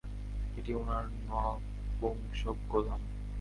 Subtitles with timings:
[0.57, 3.01] এটা উনার নপুংসক গোলাম!